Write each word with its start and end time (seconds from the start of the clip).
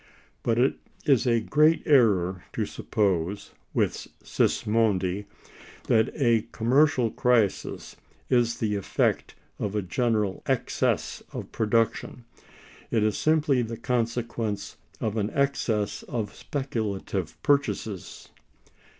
But 0.41 0.57
it 0.57 0.77
is 1.05 1.27
a 1.27 1.39
great 1.41 1.83
error 1.85 2.43
to 2.53 2.65
suppose, 2.65 3.51
with 3.71 4.07
Sismondi, 4.23 5.27
that 5.83 6.09
a 6.15 6.47
commercial 6.51 7.11
crisis 7.11 7.97
is 8.27 8.57
the 8.57 8.73
effect 8.75 9.35
of 9.59 9.75
a 9.75 9.83
general 9.83 10.41
excess 10.47 11.21
of 11.33 11.51
production. 11.51 12.25
It 12.89 13.03
is 13.03 13.15
simply 13.15 13.61
the 13.61 13.77
consequence 13.77 14.75
of 14.99 15.17
an 15.17 15.29
excess 15.35 16.01
of 16.07 16.33
speculative 16.33 17.37
purchases. 17.43 18.29